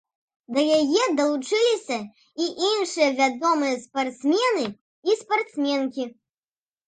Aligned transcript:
Да 0.55 0.61
яе 0.79 1.03
далучыліся 1.17 1.97
і 2.45 2.47
іншыя 2.69 3.09
вядомыя 3.19 3.75
спартсмены 3.83 4.65
і 5.11 5.19
спартсменкі. 5.21 6.07